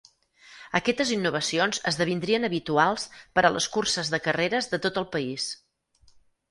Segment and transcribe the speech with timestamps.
[0.79, 3.07] Aquestes innovacions esdevindrien habituals
[3.37, 5.49] per a les curses de carreres de tot el país.